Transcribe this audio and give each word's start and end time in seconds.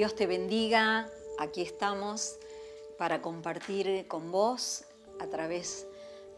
Dios 0.00 0.14
te 0.14 0.26
bendiga. 0.26 1.10
Aquí 1.38 1.60
estamos 1.60 2.38
para 2.96 3.20
compartir 3.20 4.08
con 4.08 4.32
vos 4.32 4.86
a 5.18 5.26
través 5.26 5.86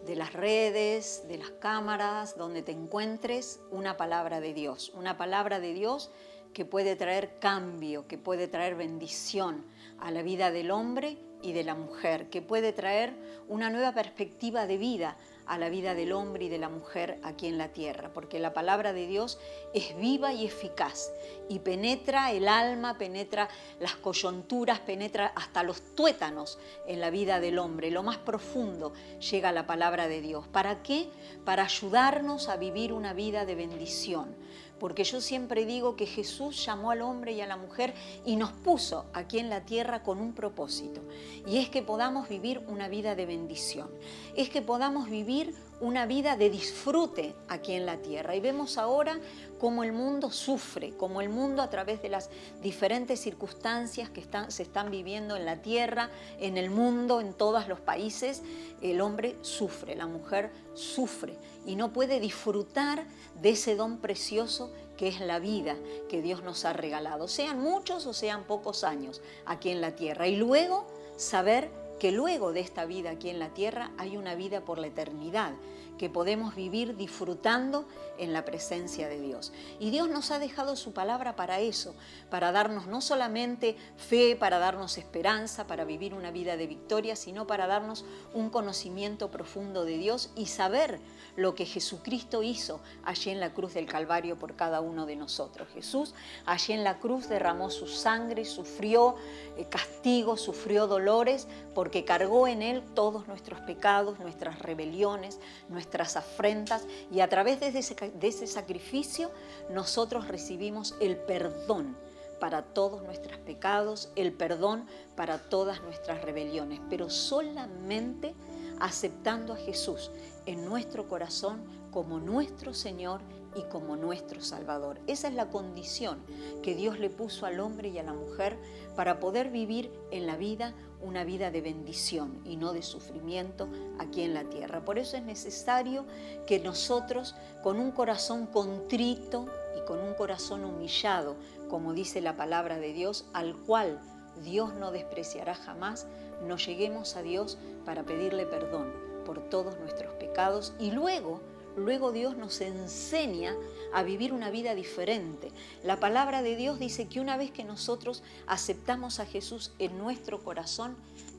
de 0.04 0.16
las 0.16 0.32
redes, 0.32 1.28
de 1.28 1.38
las 1.38 1.50
cámaras, 1.50 2.36
donde 2.36 2.62
te 2.62 2.72
encuentres, 2.72 3.60
una 3.70 3.96
palabra 3.96 4.40
de 4.40 4.52
Dios. 4.52 4.90
Una 4.96 5.16
palabra 5.16 5.60
de 5.60 5.74
Dios 5.74 6.10
que 6.52 6.64
puede 6.64 6.96
traer 6.96 7.38
cambio, 7.38 8.08
que 8.08 8.18
puede 8.18 8.48
traer 8.48 8.74
bendición 8.74 9.64
a 10.00 10.10
la 10.10 10.24
vida 10.24 10.50
del 10.50 10.72
hombre 10.72 11.16
y 11.40 11.52
de 11.52 11.62
la 11.62 11.76
mujer, 11.76 12.30
que 12.30 12.42
puede 12.42 12.72
traer 12.72 13.14
una 13.46 13.70
nueva 13.70 13.94
perspectiva 13.94 14.66
de 14.66 14.76
vida 14.76 15.16
a 15.46 15.58
la 15.58 15.68
vida 15.68 15.94
del 15.94 16.12
hombre 16.12 16.44
y 16.44 16.48
de 16.48 16.58
la 16.58 16.68
mujer 16.68 17.18
aquí 17.22 17.46
en 17.46 17.58
la 17.58 17.68
tierra, 17.68 18.10
porque 18.12 18.38
la 18.38 18.52
palabra 18.54 18.92
de 18.92 19.06
Dios 19.06 19.38
es 19.74 19.96
viva 19.96 20.32
y 20.32 20.46
eficaz 20.46 21.12
y 21.48 21.58
penetra 21.60 22.32
el 22.32 22.48
alma, 22.48 22.98
penetra 22.98 23.48
las 23.80 23.96
coyunturas, 23.96 24.80
penetra 24.80 25.32
hasta 25.34 25.62
los 25.62 25.80
tuétanos 25.94 26.58
en 26.86 27.00
la 27.00 27.10
vida 27.10 27.40
del 27.40 27.58
hombre. 27.58 27.90
Lo 27.90 28.02
más 28.02 28.18
profundo 28.18 28.92
llega 29.30 29.52
la 29.52 29.66
palabra 29.66 30.08
de 30.08 30.20
Dios. 30.20 30.46
¿Para 30.48 30.82
qué? 30.82 31.08
Para 31.44 31.64
ayudarnos 31.64 32.48
a 32.48 32.56
vivir 32.56 32.92
una 32.92 33.12
vida 33.12 33.44
de 33.44 33.54
bendición 33.54 34.34
porque 34.82 35.04
yo 35.04 35.20
siempre 35.20 35.64
digo 35.64 35.94
que 35.94 36.06
Jesús 36.06 36.66
llamó 36.66 36.90
al 36.90 37.02
hombre 37.02 37.30
y 37.30 37.40
a 37.40 37.46
la 37.46 37.56
mujer 37.56 37.94
y 38.26 38.34
nos 38.34 38.50
puso 38.50 39.06
aquí 39.12 39.38
en 39.38 39.48
la 39.48 39.64
tierra 39.64 40.02
con 40.02 40.20
un 40.20 40.32
propósito, 40.32 41.00
y 41.46 41.58
es 41.58 41.68
que 41.68 41.82
podamos 41.82 42.28
vivir 42.28 42.64
una 42.66 42.88
vida 42.88 43.14
de 43.14 43.24
bendición, 43.24 43.88
es 44.34 44.50
que 44.50 44.60
podamos 44.60 45.08
vivir 45.08 45.54
una 45.82 46.06
vida 46.06 46.36
de 46.36 46.48
disfrute 46.48 47.34
aquí 47.48 47.72
en 47.72 47.86
la 47.86 47.96
tierra. 47.96 48.36
Y 48.36 48.40
vemos 48.40 48.78
ahora 48.78 49.18
cómo 49.58 49.82
el 49.82 49.92
mundo 49.92 50.30
sufre, 50.30 50.92
cómo 50.96 51.20
el 51.20 51.28
mundo 51.28 51.60
a 51.60 51.70
través 51.70 52.00
de 52.00 52.08
las 52.08 52.30
diferentes 52.62 53.20
circunstancias 53.20 54.08
que 54.08 54.24
se 54.48 54.62
están 54.62 54.92
viviendo 54.92 55.36
en 55.36 55.44
la 55.44 55.60
tierra, 55.60 56.08
en 56.38 56.56
el 56.56 56.70
mundo, 56.70 57.20
en 57.20 57.34
todos 57.34 57.66
los 57.66 57.80
países, 57.80 58.42
el 58.80 59.00
hombre 59.00 59.36
sufre, 59.42 59.96
la 59.96 60.06
mujer 60.06 60.52
sufre 60.74 61.36
y 61.66 61.74
no 61.74 61.92
puede 61.92 62.20
disfrutar 62.20 63.04
de 63.40 63.50
ese 63.50 63.74
don 63.74 63.98
precioso 63.98 64.72
que 64.96 65.08
es 65.08 65.18
la 65.18 65.40
vida 65.40 65.74
que 66.08 66.22
Dios 66.22 66.44
nos 66.44 66.64
ha 66.64 66.72
regalado, 66.72 67.26
sean 67.26 67.58
muchos 67.58 68.06
o 68.06 68.12
sean 68.12 68.44
pocos 68.44 68.84
años 68.84 69.20
aquí 69.46 69.70
en 69.70 69.80
la 69.80 69.96
tierra. 69.96 70.28
Y 70.28 70.36
luego 70.36 70.86
saber 71.16 71.81
que 72.02 72.10
luego 72.10 72.52
de 72.52 72.58
esta 72.58 72.84
vida 72.84 73.10
aquí 73.10 73.28
en 73.28 73.38
la 73.38 73.50
tierra 73.50 73.92
hay 73.96 74.16
una 74.16 74.34
vida 74.34 74.62
por 74.62 74.76
la 74.76 74.88
eternidad, 74.88 75.52
que 75.98 76.10
podemos 76.10 76.56
vivir 76.56 76.96
disfrutando 76.96 77.86
en 78.18 78.32
la 78.32 78.44
presencia 78.44 79.06
de 79.08 79.20
Dios. 79.20 79.52
Y 79.78 79.90
Dios 79.90 80.08
nos 80.08 80.32
ha 80.32 80.40
dejado 80.40 80.74
su 80.74 80.92
palabra 80.92 81.36
para 81.36 81.60
eso, 81.60 81.94
para 82.28 82.50
darnos 82.50 82.88
no 82.88 83.00
solamente 83.02 83.76
fe, 83.96 84.34
para 84.34 84.58
darnos 84.58 84.98
esperanza, 84.98 85.68
para 85.68 85.84
vivir 85.84 86.12
una 86.12 86.32
vida 86.32 86.56
de 86.56 86.66
victoria, 86.66 87.14
sino 87.14 87.46
para 87.46 87.68
darnos 87.68 88.04
un 88.34 88.50
conocimiento 88.50 89.30
profundo 89.30 89.84
de 89.84 89.96
Dios 89.96 90.30
y 90.34 90.46
saber 90.46 90.98
lo 91.36 91.54
que 91.54 91.64
Jesucristo 91.64 92.42
hizo 92.42 92.80
allí 93.04 93.30
en 93.30 93.40
la 93.40 93.54
cruz 93.54 93.74
del 93.74 93.86
Calvario 93.86 94.38
por 94.38 94.54
cada 94.54 94.80
uno 94.80 95.06
de 95.06 95.16
nosotros. 95.16 95.68
Jesús 95.72 96.14
allí 96.44 96.72
en 96.72 96.84
la 96.84 96.98
cruz 96.98 97.28
derramó 97.28 97.70
su 97.70 97.86
sangre, 97.86 98.44
sufrió 98.44 99.16
eh, 99.56 99.66
castigo, 99.68 100.36
sufrió 100.36 100.86
dolores, 100.86 101.48
porque 101.74 102.04
cargó 102.04 102.46
en 102.48 102.62
él 102.62 102.82
todos 102.94 103.26
nuestros 103.28 103.60
pecados, 103.60 104.18
nuestras 104.18 104.58
rebeliones, 104.58 105.38
nuestras 105.68 106.16
afrentas, 106.16 106.86
y 107.10 107.20
a 107.20 107.28
través 107.28 107.60
de 107.60 107.68
ese, 107.68 107.94
de 107.94 108.28
ese 108.28 108.46
sacrificio 108.46 109.30
nosotros 109.70 110.28
recibimos 110.28 110.94
el 111.00 111.16
perdón 111.16 111.96
para 112.42 112.62
todos 112.62 113.02
nuestros 113.04 113.38
pecados, 113.38 114.10
el 114.16 114.32
perdón 114.32 114.86
para 115.14 115.38
todas 115.38 115.80
nuestras 115.82 116.22
rebeliones, 116.22 116.80
pero 116.90 117.08
solamente 117.08 118.34
aceptando 118.80 119.52
a 119.52 119.56
Jesús 119.56 120.10
en 120.46 120.64
nuestro 120.64 121.08
corazón 121.08 121.62
como 121.90 122.18
nuestro 122.18 122.74
Señor 122.74 123.20
y 123.54 123.62
como 123.64 123.96
nuestro 123.96 124.40
Salvador. 124.40 124.98
Esa 125.06 125.28
es 125.28 125.34
la 125.34 125.50
condición 125.50 126.18
que 126.62 126.74
Dios 126.74 126.98
le 126.98 127.10
puso 127.10 127.46
al 127.46 127.60
hombre 127.60 127.90
y 127.90 127.98
a 127.98 128.02
la 128.02 128.14
mujer 128.14 128.58
para 128.96 129.20
poder 129.20 129.50
vivir 129.50 129.90
en 130.10 130.26
la 130.26 130.36
vida 130.36 130.74
una 131.02 131.24
vida 131.24 131.50
de 131.50 131.60
bendición 131.60 132.40
y 132.44 132.56
no 132.56 132.72
de 132.72 132.82
sufrimiento 132.82 133.68
aquí 133.98 134.22
en 134.22 134.34
la 134.34 134.44
tierra. 134.44 134.84
Por 134.84 134.98
eso 134.98 135.16
es 135.16 135.22
necesario 135.22 136.06
que 136.46 136.60
nosotros 136.60 137.34
con 137.62 137.78
un 137.78 137.90
corazón 137.90 138.46
contrito 138.46 139.46
y 139.76 139.84
con 139.84 139.98
un 139.98 140.14
corazón 140.14 140.64
humillado, 140.64 141.36
como 141.68 141.92
dice 141.92 142.20
la 142.20 142.36
palabra 142.36 142.78
de 142.78 142.92
Dios, 142.92 143.26
al 143.32 143.54
cual 143.56 144.00
Dios 144.42 144.74
no 144.74 144.92
despreciará 144.92 145.54
jamás, 145.54 146.06
nos 146.46 146.64
lleguemos 146.66 147.16
a 147.16 147.22
Dios 147.22 147.58
para 147.84 148.04
pedirle 148.04 148.46
perdón 148.46 149.11
por 149.24 149.48
todos 149.48 149.78
nuestros 149.78 150.14
pecados 150.14 150.72
y 150.78 150.90
luego 150.90 151.40
luego 151.76 152.12
Dios 152.12 152.36
nos 152.36 152.60
enseña 152.60 153.56
a 153.92 154.02
vivir 154.02 154.32
una 154.32 154.50
vida 154.50 154.74
diferente. 154.74 155.52
La 155.82 155.98
palabra 155.98 156.42
de 156.42 156.56
Dios 156.56 156.78
dice 156.78 157.08
que 157.08 157.20
una 157.20 157.36
vez 157.36 157.50
que 157.50 157.64
nosotros 157.64 158.22
aceptamos 158.46 159.20
a 159.20 159.26
Jesús 159.26 159.72
en 159.78 159.98
nuestro 159.98 160.42
corazón, 160.42 160.96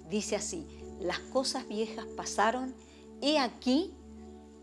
dice 0.09 0.35
así, 0.35 0.65
las 0.99 1.19
cosas 1.19 1.67
viejas 1.67 2.05
pasaron, 2.15 2.73
he 3.21 3.39
aquí, 3.39 3.93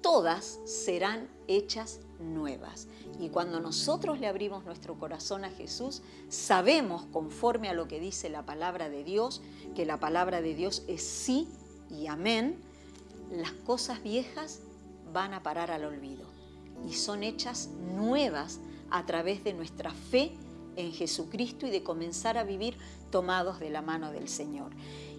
todas 0.03 0.59
serán 0.65 1.29
hechas 1.49 2.01
nuevas. 2.19 2.89
Y 3.19 3.29
cuando 3.29 3.61
nosotros 3.61 4.19
le 4.21 4.27
abrimos 4.27 4.65
nuestro 4.65 4.99
corazón 4.99 5.45
a 5.45 5.51
Jesús, 5.51 6.03
sabemos, 6.29 7.05
conforme 7.13 7.69
a 7.69 7.75
lo 7.75 7.89
que 7.89 8.01
dice 8.01 8.31
la 8.31 8.45
palabra 8.47 8.89
de 8.89 9.05
Dios, 9.05 9.43
que 9.75 9.85
la 9.85 10.01
palabra 10.01 10.41
de 10.41 10.55
Dios 10.55 10.85
es 10.89 11.03
sí 11.03 11.49
y 11.91 12.07
amén, 12.07 12.63
las 13.31 13.53
cosas 13.53 14.03
viejas 14.03 14.61
van 15.13 15.35
a 15.35 15.43
parar 15.43 15.71
al 15.71 15.85
olvido 15.85 16.27
y 16.89 16.95
son 16.95 17.23
hechas 17.23 17.69
nuevas 17.95 18.61
a 18.91 19.07
través 19.07 19.45
de 19.45 19.53
nuestra 19.53 19.93
fe 19.93 20.33
en 20.77 20.93
Jesucristo 20.93 21.67
y 21.67 21.71
de 21.71 21.83
comenzar 21.83 22.39
a 22.39 22.45
vivir 22.45 22.77
tomados 23.11 23.61
de 23.61 23.71
la 23.71 23.83
mano 23.83 24.13
del 24.13 24.29
Señor. 24.29 24.73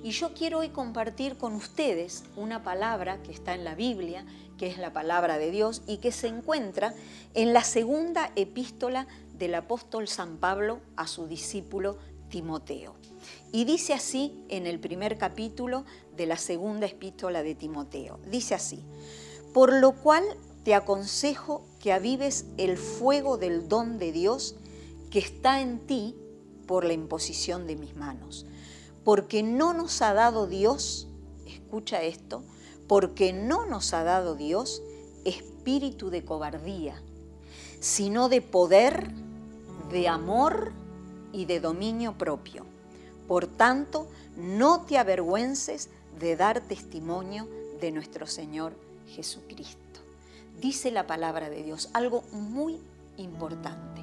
Y 0.03 0.11
yo 0.11 0.33
quiero 0.33 0.59
hoy 0.59 0.69
compartir 0.69 1.37
con 1.37 1.53
ustedes 1.53 2.23
una 2.35 2.63
palabra 2.63 3.21
que 3.21 3.31
está 3.31 3.53
en 3.53 3.63
la 3.63 3.75
Biblia, 3.75 4.25
que 4.57 4.67
es 4.67 4.77
la 4.77 4.93
palabra 4.93 5.37
de 5.37 5.51
Dios 5.51 5.83
y 5.87 5.97
que 5.97 6.11
se 6.11 6.27
encuentra 6.27 6.93
en 7.33 7.53
la 7.53 7.63
segunda 7.63 8.31
epístola 8.35 9.07
del 9.37 9.55
apóstol 9.55 10.07
San 10.07 10.37
Pablo 10.37 10.79
a 10.95 11.07
su 11.07 11.27
discípulo 11.27 11.97
Timoteo. 12.31 12.95
Y 13.51 13.65
dice 13.65 13.93
así 13.93 14.43
en 14.49 14.65
el 14.65 14.79
primer 14.79 15.19
capítulo 15.19 15.85
de 16.17 16.25
la 16.25 16.37
segunda 16.37 16.87
epístola 16.87 17.43
de 17.43 17.53
Timoteo. 17.53 18.19
Dice 18.31 18.55
así, 18.55 18.83
por 19.53 19.71
lo 19.73 19.91
cual 19.91 20.23
te 20.63 20.73
aconsejo 20.73 21.63
que 21.79 21.93
avives 21.93 22.45
el 22.57 22.77
fuego 22.77 23.37
del 23.37 23.67
don 23.67 23.99
de 23.99 24.11
Dios 24.11 24.55
que 25.11 25.19
está 25.19 25.61
en 25.61 25.79
ti 25.79 26.15
por 26.65 26.85
la 26.85 26.93
imposición 26.93 27.67
de 27.67 27.75
mis 27.75 27.95
manos. 27.95 28.45
Porque 29.03 29.43
no 29.43 29.73
nos 29.73 30.01
ha 30.01 30.13
dado 30.13 30.47
Dios, 30.47 31.07
escucha 31.45 32.01
esto, 32.01 32.43
porque 32.87 33.33
no 33.33 33.65
nos 33.65 33.93
ha 33.93 34.03
dado 34.03 34.35
Dios 34.35 34.81
espíritu 35.25 36.09
de 36.09 36.23
cobardía, 36.23 37.01
sino 37.79 38.29
de 38.29 38.41
poder, 38.41 39.11
de 39.91 40.07
amor 40.07 40.71
y 41.33 41.45
de 41.45 41.59
dominio 41.59 42.13
propio. 42.13 42.65
Por 43.27 43.47
tanto, 43.47 44.07
no 44.35 44.81
te 44.81 44.97
avergüences 44.97 45.89
de 46.19 46.35
dar 46.35 46.61
testimonio 46.61 47.47
de 47.79 47.91
nuestro 47.91 48.27
Señor 48.27 48.73
Jesucristo. 49.15 49.77
Dice 50.59 50.91
la 50.91 51.07
palabra 51.07 51.49
de 51.49 51.63
Dios 51.63 51.89
algo 51.93 52.23
muy 52.31 52.77
importante. 53.17 54.01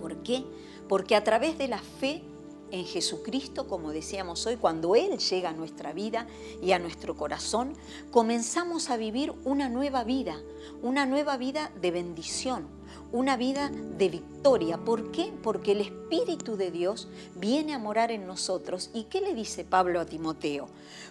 ¿Por 0.00 0.16
qué? 0.22 0.44
Porque 0.88 1.14
a 1.14 1.22
través 1.22 1.58
de 1.58 1.68
la 1.68 1.78
fe 1.78 2.22
en 2.70 2.84
Jesucristo, 2.84 3.68
como 3.68 3.92
decíamos 3.92 4.46
hoy, 4.46 4.56
cuando 4.56 4.94
Él 4.94 5.18
llega 5.18 5.50
a 5.50 5.54
nuestra 5.54 5.92
vida 5.92 6.26
y 6.62 6.72
a 6.72 6.78
nuestro 6.78 7.16
corazón, 7.16 7.74
comenzamos 8.10 8.90
a 8.90 8.96
vivir 8.96 9.32
una 9.44 9.68
nueva 9.68 10.04
vida, 10.04 10.40
una 10.82 11.06
nueva 11.06 11.36
vida 11.36 11.70
de 11.80 11.90
bendición, 11.90 12.66
una 13.12 13.36
vida 13.36 13.70
de 13.70 14.08
victoria. 14.08 14.78
¿Por 14.78 15.10
qué? 15.10 15.32
Porque 15.42 15.72
el 15.72 15.80
Espíritu 15.80 16.56
de 16.56 16.70
Dios 16.70 17.08
viene 17.34 17.74
a 17.74 17.78
morar 17.78 18.10
en 18.10 18.26
nosotros. 18.26 18.90
¿Y 18.94 19.04
qué 19.04 19.20
le 19.20 19.34
dice 19.34 19.64
Pablo 19.64 20.00
a 20.00 20.06
Timoteo? 20.06 20.68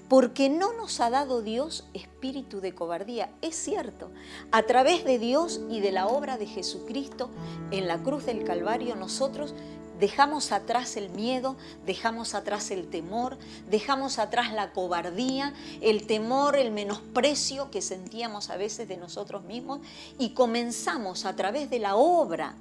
Porque 0.08 0.50
no 0.50 0.74
nos 0.74 1.00
ha 1.02 1.10
dado 1.10 1.42
Dios 1.42 1.88
espíritu 1.94 2.62
de 2.62 2.74
cobardía. 2.74 3.30
Es 3.42 3.56
cierto, 3.56 4.10
a 4.52 4.64
través 4.64 5.06
de 5.06 5.20
Dios 5.20 5.62
y 5.70 5.82
de 5.82 5.92
la 5.92 6.08
obra 6.08 6.38
de 6.38 6.48
Jesucristo 6.48 7.30
en 7.72 7.88
la 7.88 8.02
cruz 8.02 8.26
del 8.26 8.44
Calvario, 8.44 8.96
nosotros 8.96 9.54
Dejamos 10.00 10.52
atrás 10.52 10.96
el 10.96 11.10
miedo, 11.10 11.58
dejamos 11.86 12.34
atrás 12.34 12.72
el 12.72 12.88
temor, 12.88 13.38
dejamos 13.70 14.18
atrás 14.18 14.54
la 14.54 14.72
cobardía, 14.72 15.54
el 15.82 16.08
temor, 16.08 16.56
el 16.56 16.72
menosprecio 16.72 17.70
que 17.70 17.82
sentíamos 17.82 18.50
a 18.50 18.58
veces 18.58 18.88
de 18.88 18.98
nosotros 18.98 19.44
mismos 19.44 19.80
y 20.18 20.30
comenzamos 20.30 21.26
a 21.26 21.36
través 21.36 21.70
de 21.70 21.80
la 21.80 21.96
obra 21.96 22.56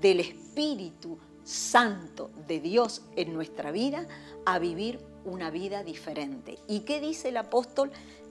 del 0.00 0.20
Espíritu 0.20 1.18
Santo 1.44 2.30
de 2.48 2.60
Dios 2.60 3.02
en 3.16 3.34
nuestra 3.34 3.70
vida 3.70 4.06
a 4.44 4.58
vivir 4.58 5.00
una 5.24 5.50
vida 5.50 5.84
diferente. 5.84 6.58
¿Y 6.66 6.80
qué 6.80 7.00
dice 7.00 7.28
el 7.28 7.36
apóstol 7.36 7.90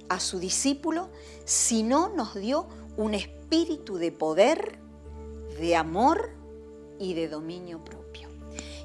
a 0.10 0.20
su 0.20 0.40
discípulo? 0.40 1.10
Si 1.46 1.84
no 1.84 2.10
nos 2.10 2.36
dio 2.36 2.68
un 2.98 3.14
espíritu 3.14 3.98
de 3.98 4.12
poder, 4.12 4.80
de 5.60 5.76
amor 5.76 6.32
y 7.00 7.14
de 7.14 7.28
dominio 7.28 7.84
propio. 7.84 7.99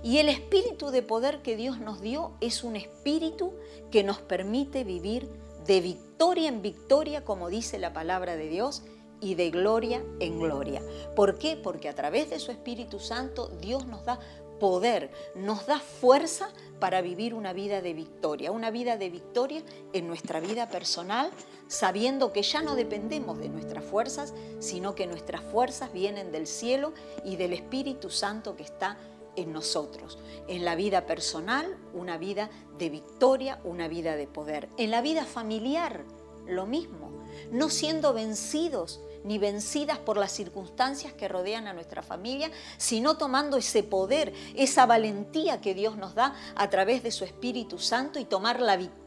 Y 0.05 0.19
el 0.19 0.29
espíritu 0.29 0.91
de 0.91 1.01
poder 1.01 1.41
que 1.41 1.57
Dios 1.57 1.81
nos 1.81 2.03
dio 2.03 2.33
es 2.43 2.63
un 2.63 2.77
espíritu 2.77 3.55
que 3.91 4.05
nos 4.05 4.19
permite 4.19 4.85
vivir 4.85 5.27
de 5.67 5.81
victoria 5.81 6.51
en 6.51 6.61
victoria, 6.61 7.25
como 7.25 7.49
dice 7.49 7.79
la 7.79 7.95
palabra 7.95 8.37
de 8.37 8.49
Dios, 8.49 8.83
y 9.23 9.35
de 9.35 9.51
gloria 9.51 10.05
en 10.21 10.39
gloria. 10.39 10.83
¿Por 11.17 11.39
qué? 11.39 11.57
Porque 11.57 11.89
a 11.89 11.95
través 11.95 12.29
de 12.29 12.39
su 12.39 12.51
Espíritu 12.51 13.01
Santo 13.01 13.49
Dios 13.63 13.87
nos 13.87 14.05
da 14.05 14.21
poder, 14.61 15.11
nos 15.35 15.65
da 15.65 15.79
fuerza 15.79 16.51
para 16.81 17.01
vivir 17.01 17.33
una 17.33 17.55
vida 17.55 17.81
de 17.81 17.95
victoria, 17.95 18.53
una 18.53 18.71
vida 18.71 18.99
de 18.99 19.09
victoria 19.09 19.63
en 19.95 20.07
nuestra 20.07 20.41
vida 20.41 20.69
personal, 20.69 21.31
sabiendo 21.67 22.31
que 22.33 22.43
ya 22.43 22.61
no 22.61 22.77
dependemos 22.77 23.39
de 23.39 23.49
nuestras 23.49 23.83
fuerzas, 23.85 24.35
sino 24.59 24.95
que 24.95 25.07
nuestras 25.07 25.41
fuerzas 25.41 25.95
vienen 25.95 26.31
del 26.31 26.47
cielo 26.47 26.93
y 27.25 27.37
del 27.37 27.55
Espíritu 27.55 28.11
Santo 28.11 28.55
que 28.55 28.65
está 28.65 28.99
en 29.37 29.53
nosotros. 29.53 30.19
En 30.49 30.65
la 30.65 30.77
vida 30.77 31.07
personal, 31.07 31.77
una 31.93 32.19
vida 32.19 32.51
de 32.79 32.91
victoria, 32.91 33.61
una 33.65 33.89
vida 33.89 34.17
de 34.17 34.27
poder. 34.27 34.69
En 34.77 34.91
la 34.91 35.01
vida 35.01 35.25
familiar, 35.25 36.05
lo 36.47 36.67
mismo. 36.67 37.11
No 37.51 37.71
siendo 37.71 38.13
vencidos 38.13 39.01
ni 39.25 39.39
vencidas 39.39 39.99
por 39.99 40.17
las 40.17 40.33
circunstancias 40.33 41.15
que 41.15 41.29
rodean 41.29 41.67
a 41.67 41.73
nuestra 41.73 42.03
familia, 42.03 42.51
sino 42.77 43.17
tomando 43.17 43.57
ese 43.57 43.83
poder, 43.83 44.35
esa 44.55 44.87
valentía 44.87 45.61
que 45.61 45.75
Dios 45.75 45.97
nos 45.97 46.15
da 46.15 46.35
a 46.55 46.69
través 46.69 47.03
de 47.03 47.11
su 47.11 47.25
Espíritu 47.25 47.79
Santo 47.79 48.19
y 48.19 48.27
tomar 48.27 48.61
la 48.61 48.77
victoria 48.77 49.04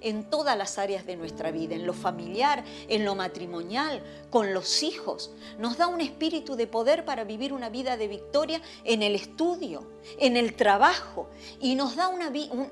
en 0.00 0.28
todas 0.28 0.56
las 0.58 0.78
áreas 0.78 1.06
de 1.06 1.16
nuestra 1.16 1.50
vida, 1.50 1.74
en 1.74 1.86
lo 1.86 1.94
familiar, 1.94 2.64
en 2.88 3.04
lo 3.04 3.14
matrimonial, 3.14 4.02
con 4.30 4.52
los 4.52 4.82
hijos. 4.82 5.30
Nos 5.58 5.78
da 5.78 5.86
un 5.86 6.00
espíritu 6.00 6.54
de 6.56 6.66
poder 6.66 7.04
para 7.04 7.24
vivir 7.24 7.52
una 7.52 7.70
vida 7.70 7.96
de 7.96 8.08
victoria 8.08 8.60
en 8.84 9.02
el 9.02 9.14
estudio, 9.14 9.84
en 10.18 10.36
el 10.36 10.54
trabajo, 10.54 11.28
y 11.60 11.74
nos 11.74 11.96
da 11.96 12.08
un, 12.08 12.20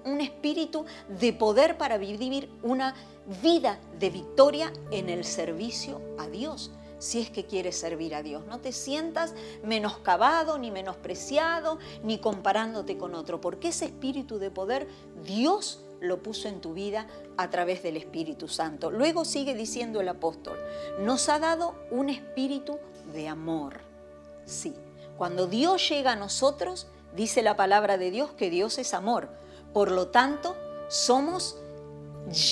un 0.05 0.20
espíritu 0.20 0.85
de 1.08 1.32
poder 1.32 1.79
para 1.79 1.99
vivir 1.99 2.50
una 2.62 2.94
vida 3.43 3.79
de 3.99 4.11
victoria 4.11 4.73
en 4.91 5.08
el 5.08 5.25
servicio 5.25 6.00
a 6.19 6.26
Dios, 6.29 6.73
si 6.99 7.20
es 7.20 7.31
que 7.31 7.46
quieres 7.46 7.79
servir 7.79 8.14
a 8.14 8.23
Dios. 8.23 8.44
No 8.46 8.58
te 8.58 8.73
sientas 8.73 9.35
menoscabado, 9.62 10.58
ni 10.58 10.70
menospreciado, 10.70 11.79
ni 12.03 12.19
comparándote 12.19 12.99
con 12.99 13.14
otro, 13.14 13.41
porque 13.41 13.69
ese 13.69 13.87
espíritu 13.87 14.38
de 14.38 14.50
poder 14.50 14.88
Dios 15.25 15.85
lo 16.00 16.23
puso 16.23 16.49
en 16.49 16.61
tu 16.61 16.75
vida 16.75 17.06
a 17.37 17.50
través 17.50 17.82
del 17.82 17.97
Espíritu 17.97 18.49
Santo. 18.49 18.91
Luego 18.91 19.25
sigue 19.25 19.55
diciendo 19.55 20.00
el 20.00 20.08
apóstol, 20.08 20.58
nos 21.00 21.29
ha 21.29 21.38
dado 21.38 21.75
un 21.91 22.08
espíritu 22.08 22.79
de 23.12 23.29
amor. 23.29 23.81
Sí, 24.44 24.75
cuando 25.17 25.47
Dios 25.47 25.88
llega 25.88 26.12
a 26.12 26.17
nosotros, 26.17 26.87
dice 27.14 27.43
la 27.43 27.56
palabra 27.56 27.99
de 27.99 28.11
Dios 28.11 28.32
que 28.32 28.50
Dios 28.50 28.79
es 28.79 28.94
amor. 28.94 29.29
Por 29.73 29.91
lo 29.91 30.08
tanto, 30.08 30.56
somos 30.88 31.56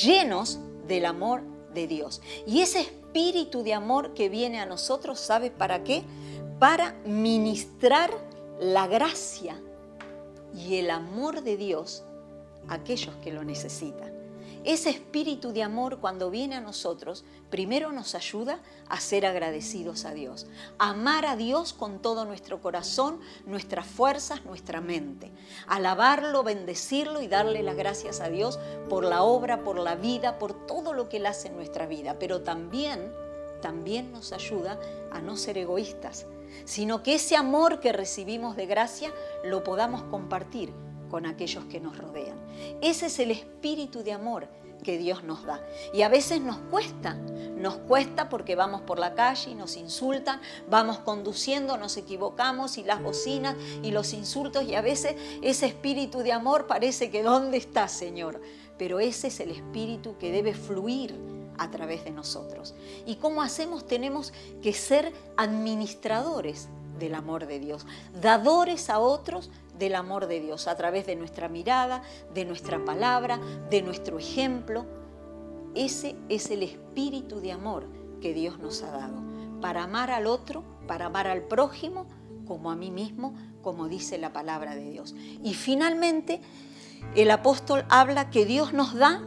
llenos 0.03 0.59
del 0.87 1.07
amor 1.07 1.43
de 1.75 1.87
Dios. 1.87 2.21
Y 2.47 2.61
ese 2.61 2.81
espíritu 2.81 3.63
de 3.63 3.75
amor 3.75 4.15
que 4.15 4.29
viene 4.29 4.61
a 4.61 4.67
nosotros, 4.67 5.19
¿sabe 5.19 5.51
para 5.51 5.83
qué? 5.83 6.05
Para 6.59 6.93
ministrar 7.05 8.11
la 8.61 8.87
gracia 8.87 9.61
y 10.55 10.77
el 10.77 10.91
amor 10.91 11.43
de 11.43 11.57
Dios 11.57 12.05
aquellos 12.69 13.15
que 13.17 13.33
lo 13.33 13.45
necesitan. 13.45 14.19
Ese 14.65 14.91
espíritu 14.91 15.53
de 15.53 15.63
amor 15.63 15.99
cuando 15.99 16.31
viene 16.31 16.57
a 16.57 16.61
nosotros, 16.61 17.25
primero 17.49 17.93
nos 17.93 18.15
ayuda 18.15 18.61
a 18.89 19.01
ser 19.01 19.25
agradecidos 19.25 20.05
a 20.05 20.13
Dios, 20.13 20.47
amar 20.79 21.27
a 21.27 21.37
Dios 21.37 21.73
con 21.73 22.03
todo 22.03 22.25
nuestro 22.25 22.61
corazón, 22.61 23.21
nuestras 23.47 23.87
fuerzas, 23.87 24.45
nuestra 24.45 24.81
mente, 24.81 25.31
alabarlo, 25.69 26.43
bendecirlo 26.43 27.23
y 27.23 27.29
darle 27.29 27.63
las 27.63 27.77
gracias 27.77 28.21
a 28.21 28.29
Dios 28.29 28.59
por 28.89 29.05
la 29.05 29.23
obra, 29.23 29.63
por 29.63 29.79
la 29.79 29.95
vida, 29.95 30.39
por 30.39 30.67
todo 30.67 30.93
lo 30.93 31.09
que 31.09 31.19
Él 31.19 31.27
hace 31.27 31.49
en 31.49 31.57
nuestra 31.57 31.87
vida, 31.87 32.19
pero 32.19 32.43
también, 32.43 33.13
también 33.63 34.11
nos 34.11 34.33
ayuda 34.33 34.79
a 35.13 35.21
no 35.21 35.37
ser 35.37 35.57
egoístas, 35.57 36.27
sino 36.65 37.05
que 37.05 37.15
ese 37.15 37.37
amor 37.37 37.79
que 37.79 37.93
recibimos 37.93 38.57
de 38.57 38.67
gracia 38.67 39.13
lo 39.45 39.63
podamos 39.63 40.03
compartir 40.05 40.73
con 41.09 41.27
aquellos 41.27 41.65
que 41.65 41.81
nos 41.81 41.97
rodean. 41.97 42.39
Ese 42.81 43.07
es 43.07 43.19
el 43.19 43.31
espíritu 43.31 44.03
de 44.03 44.13
amor 44.13 44.49
que 44.83 44.99
Dios 44.99 45.25
nos 45.25 45.45
da. 45.45 45.61
Y 45.93 46.03
a 46.03 46.09
veces 46.09 46.41
nos 46.41 46.57
cuesta, 46.71 47.15
nos 47.57 47.77
cuesta 47.77 48.29
porque 48.29 48.55
vamos 48.55 48.83
por 48.83 48.99
la 48.99 49.15
calle 49.15 49.51
y 49.51 49.55
nos 49.55 49.77
insultan, 49.77 50.41
vamos 50.69 50.99
conduciendo, 51.01 51.77
nos 51.77 51.97
equivocamos 51.97 52.79
y 52.79 52.85
las 52.85 53.03
bocinas 53.03 53.57
y 53.83 53.91
los 53.91 54.13
insultos 54.13 54.65
y 54.65 54.75
a 54.75 54.81
veces 54.81 55.17
ese 55.43 55.67
espíritu 55.67 56.19
de 56.21 56.33
amor 56.33 56.67
parece 56.67 57.11
que 57.11 57.23
¿dónde 57.23 57.59
está, 57.59 57.89
Señor? 57.89 58.41
Pero 58.79 59.01
ese 59.01 59.29
es 59.29 59.41
el 59.41 59.51
espíritu 59.51 60.17
que 60.19 60.31
debe 60.31 60.55
fluir 60.55 61.15
a 61.59 61.71
través 61.71 62.05
de 62.05 62.13
nosotros. 62.13 62.75
¿Y 63.05 63.17
cómo 63.17 63.43
hacemos? 63.43 63.87
Tenemos 63.87 64.33
que 64.63 64.73
ser 64.73 65.13
administradores 65.37 66.69
del 66.99 67.15
amor 67.15 67.47
de 67.47 67.59
Dios, 67.59 67.87
dadores 68.21 68.91
a 68.91 68.99
otros 68.99 69.51
del 69.79 69.95
amor 69.95 70.27
de 70.27 70.41
Dios 70.41 70.67
a 70.67 70.77
través 70.77 71.07
de 71.07 71.17
nuestra 71.17 71.49
mirada, 71.49 72.03
de 72.35 72.45
nuestra 72.45 72.85
palabra, 72.85 73.39
de 73.71 73.83
nuestro 73.83 74.19
ejemplo. 74.19 74.87
Ese 75.75 76.17
es 76.29 76.51
el 76.51 76.63
espíritu 76.63 77.41
de 77.41 77.53
amor 77.53 77.87
que 78.21 78.35
Dios 78.35 78.59
nos 78.59 78.83
ha 78.83 78.91
dado, 78.91 79.23
para 79.61 79.85
amar 79.85 80.11
al 80.11 80.27
otro, 80.27 80.65
para 80.87 81.07
amar 81.07 81.29
al 81.29 81.43
prójimo, 81.43 82.07
como 82.47 82.71
a 82.71 82.77
mí 82.77 82.91
mismo, 82.91 83.35
como 83.63 83.89
dice 83.89 84.19
la 84.19 84.33
palabra 84.33 84.75
de 84.75 84.91
Dios. 84.91 85.15
Y 85.43 85.55
finalmente, 85.55 86.41
el 87.15 87.31
apóstol 87.31 87.85
habla 87.89 88.31
que 88.31 88.45
Dios 88.45 88.73
nos 88.73 88.95
da 88.95 89.23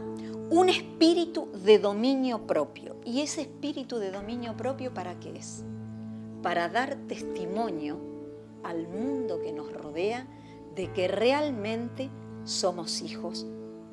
un 0.50 0.68
espíritu 0.68 1.48
de 1.64 1.78
dominio 1.78 2.46
propio. 2.46 2.96
¿Y 3.04 3.22
ese 3.22 3.42
espíritu 3.42 3.98
de 3.98 4.10
dominio 4.10 4.56
propio 4.56 4.92
para 4.92 5.18
qué 5.18 5.38
es? 5.38 5.64
Para 6.42 6.68
dar 6.68 6.96
testimonio 7.08 7.98
al 8.62 8.88
mundo 8.88 9.40
que 9.40 9.52
nos 9.52 9.72
rodea 9.72 10.26
de 10.74 10.92
que 10.92 11.08
realmente 11.08 12.10
somos 12.44 13.02
hijos 13.02 13.46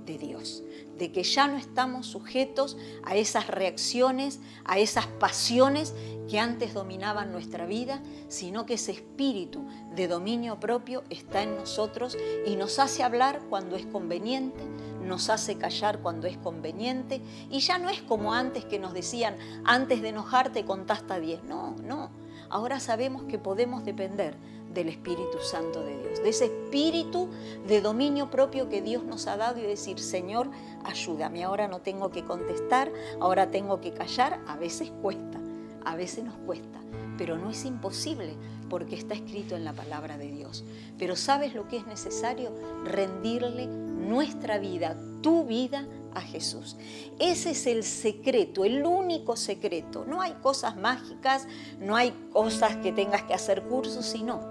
de 0.06 0.18
Dios, 0.18 0.64
de 0.98 1.12
que 1.12 1.24
ya 1.24 1.48
no 1.48 1.58
estamos 1.58 2.08
sujetos 2.08 2.78
a 3.04 3.16
esas 3.16 3.48
reacciones, 3.48 4.40
a 4.66 4.80
esas 4.80 5.06
pasiones 5.06 5.94
que 6.28 6.40
antes 6.40 6.74
dominaban 6.74 7.32
nuestra 7.32 7.68
vida, 7.68 8.02
sino 8.28 8.66
que 8.66 8.76
ese 8.76 8.92
espíritu 8.92 9.66
de 9.96 10.08
dominio 10.08 10.60
propio 10.60 11.04
está 11.10 11.44
en 11.44 11.56
nosotros 11.56 12.18
y 12.48 12.56
nos 12.56 12.80
hace 12.80 13.04
hablar 13.04 13.42
cuando 13.50 13.76
es 13.76 13.86
conveniente, 13.86 14.64
nos 15.04 15.30
hace 15.30 15.58
callar 15.58 16.00
cuando 16.00 16.28
es 16.28 16.38
conveniente. 16.38 17.22
Y 17.50 17.60
ya 17.60 17.78
no 17.78 17.90
es 17.90 18.02
como 18.02 18.34
antes 18.34 18.66
que 18.66 18.80
nos 18.80 18.94
decían, 18.94 19.38
antes 19.66 20.02
de 20.02 20.10
enojarte 20.10 20.66
contasta 20.66 21.20
10, 21.20 21.44
no, 21.44 21.76
no, 21.84 22.10
ahora 22.50 22.80
sabemos 22.80 23.24
que 23.24 23.38
podemos 23.38 23.84
depender 23.84 24.36
del 24.74 24.90
Espíritu 24.90 25.40
Santo 25.42 25.84
de 25.84 25.98
Dios, 25.98 26.22
de 26.22 26.30
ese 26.30 26.46
espíritu 26.46 27.30
de 27.68 27.82
dominio 27.82 28.30
propio 28.30 28.70
que 28.70 28.82
Dios 28.82 29.04
nos 29.04 29.28
ha 29.28 29.38
dado 29.38 29.60
y 29.60 29.64
decir, 29.64 30.00
Señor, 30.00 30.50
ayúdame, 30.84 31.44
ahora 31.44 31.68
no 31.68 31.82
tengo 31.82 32.12
que 32.12 32.24
contestar, 32.24 32.92
ahora 33.20 33.50
tengo 33.50 33.82
que 33.82 33.94
callar, 33.94 34.40
a 34.48 34.58
veces 34.58 34.92
cuesta, 35.02 35.40
a 35.86 35.96
veces 35.96 36.24
nos 36.24 36.36
cuesta, 36.38 36.80
pero 37.18 37.38
no 37.38 37.50
es 37.50 37.66
imposible 37.66 38.36
porque 38.70 38.96
está 38.96 39.16
escrito 39.16 39.56
en 39.56 39.66
la 39.66 39.74
palabra 39.74 40.18
de 40.18 40.32
Dios. 40.32 40.64
Pero 40.98 41.16
¿sabes 41.16 41.56
lo 41.56 41.68
que 41.68 41.78
es 41.78 41.88
necesario? 41.88 42.54
Rendirle 42.86 43.66
nuestra 43.66 44.60
vida, 44.60 44.96
tu 45.22 45.46
vida, 45.46 45.88
a 46.14 46.22
Jesús. 46.22 46.76
Ese 47.20 47.52
es 47.52 47.68
el 47.68 47.84
secreto, 47.84 48.66
el 48.66 48.86
único 48.86 49.36
secreto. 49.36 50.06
No 50.06 50.22
hay 50.22 50.34
cosas 50.34 50.78
mágicas, 50.78 51.48
no 51.80 51.96
hay 51.96 52.12
cosas 52.32 52.78
que 52.78 52.92
tengas 52.92 53.24
que 53.24 53.34
hacer 53.34 53.64
cursos, 53.64 54.06
sino 54.06 54.42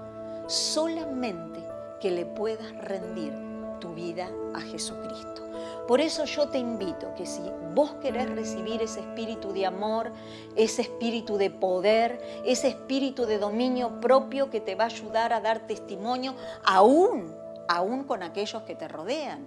solamente 0.49 1.61
que 2.01 2.11
le 2.11 2.27
puedas 2.27 2.73
rendir 2.85 3.33
tu 3.81 3.95
vida 3.95 4.31
a 4.55 4.61
Jesucristo. 4.61 5.49
Por 5.87 6.01
eso 6.03 6.25
yo 6.25 6.49
te 6.49 6.59
invito 6.59 7.15
que 7.17 7.25
si 7.25 7.41
vos 7.75 7.93
querés 8.03 8.29
recibir 8.29 8.83
ese 8.83 9.01
espíritu 9.01 9.53
de 9.53 9.65
amor, 9.65 10.13
ese 10.55 10.83
espíritu 10.83 11.39
de 11.39 11.51
poder, 11.51 12.21
ese 12.45 12.69
espíritu 12.69 13.25
de 13.25 13.39
dominio 13.39 13.99
propio 14.01 14.51
que 14.51 14.61
te 14.61 14.75
va 14.75 14.85
a 14.85 14.89
ayudar 14.89 15.33
a 15.33 15.41
dar 15.41 15.67
testimonio 15.67 16.35
aún, 16.63 17.35
aún 17.69 18.05
con 18.05 18.23
aquellos 18.23 18.63
que 18.65 18.75
te 18.75 18.87
rodean, 18.87 19.47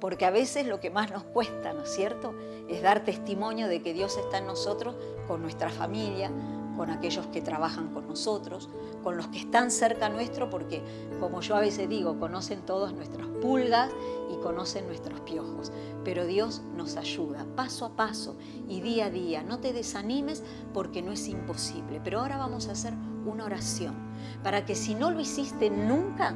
porque 0.00 0.24
a 0.24 0.30
veces 0.30 0.66
lo 0.66 0.80
que 0.80 0.90
más 0.90 1.10
nos 1.10 1.24
cuesta, 1.24 1.72
¿no 1.72 1.82
es 1.84 1.90
cierto?, 1.90 2.34
es 2.68 2.82
dar 2.82 3.04
testimonio 3.04 3.68
de 3.68 3.82
que 3.82 3.92
Dios 3.92 4.16
está 4.16 4.38
en 4.38 4.46
nosotros 4.46 4.96
con 5.28 5.42
nuestra 5.42 5.70
familia, 5.70 6.30
con 6.76 6.88
aquellos 6.88 7.26
que 7.26 7.42
trabajan 7.42 7.92
con 7.92 8.08
nosotros, 8.08 8.70
con 9.02 9.18
los 9.18 9.28
que 9.28 9.38
están 9.38 9.70
cerca 9.70 10.08
nuestro, 10.08 10.48
porque 10.48 10.82
como 11.20 11.42
yo 11.42 11.54
a 11.54 11.60
veces 11.60 11.90
digo, 11.90 12.18
conocen 12.18 12.62
todas 12.62 12.94
nuestras 12.94 13.26
pulgas 13.42 13.90
y 14.32 14.36
conocen 14.42 14.86
nuestros 14.86 15.20
piojos. 15.20 15.72
Pero 16.04 16.24
Dios 16.24 16.62
nos 16.74 16.96
ayuda 16.96 17.44
paso 17.54 17.84
a 17.84 17.96
paso 17.96 18.34
y 18.66 18.80
día 18.80 19.06
a 19.06 19.10
día. 19.10 19.42
No 19.42 19.58
te 19.58 19.74
desanimes 19.74 20.42
porque 20.72 21.02
no 21.02 21.12
es 21.12 21.28
imposible. 21.28 22.00
Pero 22.02 22.20
ahora 22.20 22.38
vamos 22.38 22.68
a 22.68 22.72
hacer 22.72 22.94
una 23.26 23.44
oración 23.44 23.94
para 24.42 24.64
que 24.64 24.74
si 24.74 24.94
no 24.94 25.10
lo 25.10 25.20
hiciste 25.20 25.68
nunca, 25.68 26.34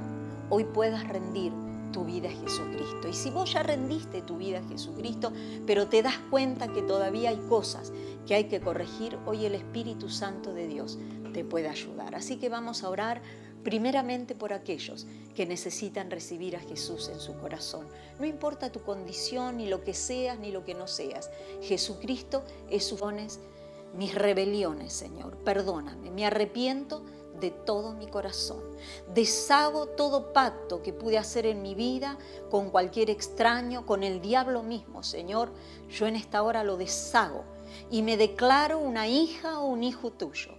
hoy 0.50 0.64
puedas 0.64 1.08
rendir 1.08 1.54
tu 1.94 2.04
vida 2.04 2.28
a 2.28 2.32
Jesucristo. 2.32 3.08
Y 3.08 3.12
si 3.12 3.30
vos 3.30 3.52
ya 3.52 3.62
rendiste 3.62 4.20
tu 4.20 4.36
vida 4.36 4.58
a 4.58 4.68
Jesucristo, 4.68 5.32
pero 5.64 5.86
te 5.86 6.02
das 6.02 6.18
cuenta 6.28 6.72
que 6.72 6.82
todavía 6.82 7.30
hay 7.30 7.38
cosas 7.48 7.92
que 8.26 8.34
hay 8.34 8.44
que 8.44 8.60
corregir, 8.60 9.16
hoy 9.26 9.46
el 9.46 9.54
Espíritu 9.54 10.10
Santo 10.10 10.52
de 10.52 10.66
Dios 10.66 10.98
te 11.32 11.44
puede 11.44 11.68
ayudar. 11.68 12.16
Así 12.16 12.36
que 12.36 12.48
vamos 12.48 12.82
a 12.82 12.90
orar 12.90 13.22
primeramente 13.62 14.34
por 14.34 14.52
aquellos 14.52 15.06
que 15.36 15.46
necesitan 15.46 16.10
recibir 16.10 16.56
a 16.56 16.60
Jesús 16.60 17.08
en 17.08 17.20
su 17.20 17.34
corazón. 17.34 17.86
No 18.18 18.26
importa 18.26 18.72
tu 18.72 18.82
condición, 18.82 19.56
ni 19.56 19.68
lo 19.68 19.84
que 19.84 19.94
seas, 19.94 20.38
ni 20.40 20.50
lo 20.50 20.64
que 20.64 20.74
no 20.74 20.88
seas. 20.88 21.30
Jesucristo 21.62 22.44
es 22.70 22.84
su 22.84 22.98
mis 23.96 24.14
rebeliones, 24.16 24.92
Señor. 24.92 25.36
Perdóname, 25.44 26.10
me 26.10 26.26
arrepiento 26.26 27.04
de 27.40 27.50
todo 27.50 27.92
mi 27.92 28.06
corazón. 28.06 28.62
Deshago 29.14 29.86
todo 29.86 30.32
pacto 30.32 30.82
que 30.82 30.92
pude 30.92 31.18
hacer 31.18 31.46
en 31.46 31.62
mi 31.62 31.74
vida 31.74 32.18
con 32.50 32.70
cualquier 32.70 33.10
extraño, 33.10 33.86
con 33.86 34.02
el 34.02 34.20
diablo 34.20 34.62
mismo, 34.62 35.02
Señor. 35.02 35.52
Yo 35.88 36.06
en 36.06 36.16
esta 36.16 36.42
hora 36.42 36.64
lo 36.64 36.76
deshago 36.76 37.44
y 37.90 38.02
me 38.02 38.16
declaro 38.16 38.78
una 38.78 39.08
hija 39.08 39.60
o 39.60 39.66
un 39.66 39.82
hijo 39.84 40.10
tuyo. 40.12 40.52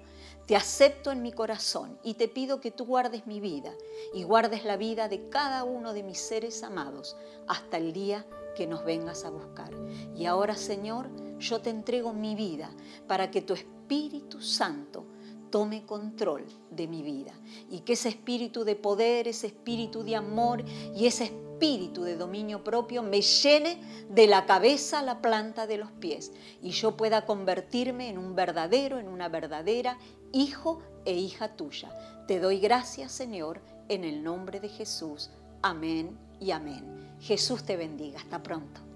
Te 0.45 0.55
acepto 0.55 1.11
en 1.11 1.23
mi 1.23 1.31
corazón 1.31 1.97
y 2.03 2.13
te 2.13 2.27
pido 2.27 2.61
que 2.61 2.69
tú 2.69 2.85
guardes 2.85 3.25
mi 3.25 3.39
vida 3.39 3.73
y 4.13 4.23
guardes 4.23 4.63
la 4.63 4.77
vida 4.77 5.07
de 5.07 5.27
cada 5.29 5.63
uno 5.63 5.91
de 5.93 6.03
mis 6.03 6.19
seres 6.19 6.61
amados 6.61 7.17
hasta 7.47 7.77
el 7.77 7.93
día 7.93 8.27
que 8.55 8.67
nos 8.67 8.85
vengas 8.85 9.25
a 9.25 9.31
buscar. 9.31 9.71
Y 10.15 10.25
ahora, 10.27 10.55
Señor, 10.55 11.09
yo 11.39 11.61
te 11.61 11.71
entrego 11.71 12.13
mi 12.13 12.35
vida 12.35 12.69
para 13.07 13.31
que 13.31 13.41
tu 13.41 13.53
Espíritu 13.53 14.39
Santo 14.39 15.05
tome 15.49 15.85
control 15.85 16.45
de 16.71 16.87
mi 16.87 17.01
vida 17.01 17.33
y 17.69 17.81
que 17.81 17.93
ese 17.93 18.09
espíritu 18.09 18.63
de 18.63 18.75
poder, 18.75 19.27
ese 19.27 19.47
espíritu 19.47 20.03
de 20.03 20.15
amor 20.15 20.63
y 20.95 21.07
ese 21.07 21.25
espíritu 21.25 22.03
de 22.03 22.17
dominio 22.17 22.63
propio 22.63 23.01
me 23.01 23.21
llene 23.21 23.79
de 24.09 24.27
la 24.27 24.45
cabeza 24.45 24.99
a 24.99 25.03
la 25.03 25.21
planta 25.21 25.67
de 25.67 25.77
los 25.77 25.91
pies 25.91 26.31
y 26.61 26.71
yo 26.71 26.97
pueda 26.97 27.25
convertirme 27.25 28.09
en 28.09 28.17
un 28.17 28.35
verdadero, 28.35 28.99
en 28.99 29.07
una 29.07 29.29
verdadera 29.29 29.97
hijo 30.31 30.81
e 31.05 31.13
hija 31.13 31.55
tuya. 31.55 31.91
Te 32.27 32.39
doy 32.39 32.59
gracias, 32.59 33.11
Señor, 33.11 33.61
en 33.87 34.03
el 34.03 34.23
nombre 34.23 34.59
de 34.59 34.69
Jesús. 34.69 35.29
Amén 35.61 36.17
y 36.39 36.51
amén. 36.51 37.15
Jesús 37.21 37.63
te 37.63 37.77
bendiga. 37.77 38.19
Hasta 38.19 38.43
pronto. 38.43 38.94